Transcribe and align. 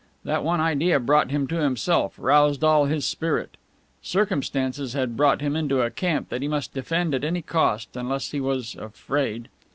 That 0.23 0.43
one 0.43 0.59
idea 0.59 0.99
brought 0.99 1.29
him 1.29 1.45
to 1.49 1.57
himself, 1.61 2.15
roused 2.17 2.63
all 2.63 2.85
his 2.85 3.05
spirit. 3.05 3.55
Circumstances 4.01 4.93
had 4.93 5.15
brought 5.15 5.41
him 5.41 5.55
into 5.55 5.83
a 5.83 5.91
camp 5.91 6.29
that 6.29 6.41
he 6.41 6.47
must 6.47 6.73
defend 6.73 7.13
at 7.13 7.23
any 7.23 7.43
cost, 7.43 7.95
unless 7.95 8.31
he 8.31 8.41
was 8.41 8.73
afraid! 8.73 9.47